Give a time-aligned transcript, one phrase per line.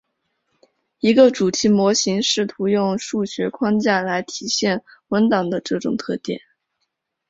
[0.97, 6.41] 一个主题模型试图用数学框架来体现文档的这种特点。